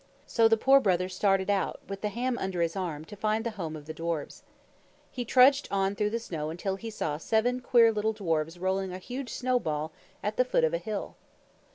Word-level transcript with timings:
So 0.25 0.47
the 0.47 0.57
Poor 0.57 0.79
Brother 0.79 1.07
started 1.07 1.47
out, 1.47 1.79
with 1.87 2.01
the 2.01 2.09
ham 2.09 2.35
under 2.39 2.63
his 2.63 2.75
arm, 2.75 3.05
to 3.05 3.15
find 3.15 3.43
the 3.43 3.51
home 3.51 3.75
of 3.75 3.85
the 3.85 3.93
dwarfs. 3.93 4.41
He 5.11 5.23
trudged 5.23 5.67
on 5.69 5.93
through 5.93 6.09
the 6.09 6.17
snow 6.17 6.49
until 6.49 6.75
he 6.77 6.89
saw 6.89 7.17
seven 7.17 7.59
queer 7.59 7.91
little 7.91 8.13
dwarfs 8.13 8.57
rolling 8.57 8.91
a 8.91 8.97
huge 8.97 9.29
snowball, 9.29 9.91
at 10.23 10.37
the 10.37 10.43
foot 10.43 10.63
of 10.63 10.73
a 10.73 10.79
hill. 10.79 11.17